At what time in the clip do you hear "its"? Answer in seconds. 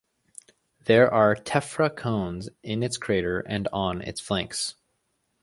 2.81-2.97, 4.01-4.19